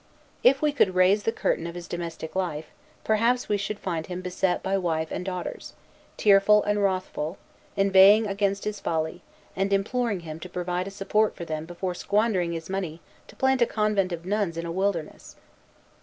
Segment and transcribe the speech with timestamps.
[0.43, 2.65] If we could raise the curtain of his domestic life,
[3.03, 5.73] perhaps we should find him beset by wife and daughters,
[6.17, 7.37] tearful and wrathful,
[7.75, 9.21] inveighing against his folly,
[9.55, 13.61] and imploring him to provide a support for them before squandering his money to plant
[13.61, 15.35] a convent of nuns in a wilderness.